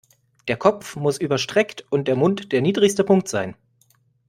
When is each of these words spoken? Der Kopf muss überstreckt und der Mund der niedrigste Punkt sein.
Der 0.47 0.57
Kopf 0.57 0.95
muss 0.95 1.19
überstreckt 1.19 1.85
und 1.91 2.07
der 2.07 2.15
Mund 2.15 2.51
der 2.53 2.61
niedrigste 2.63 3.03
Punkt 3.03 3.27
sein. 3.27 3.53